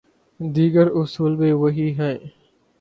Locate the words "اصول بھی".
0.93-1.51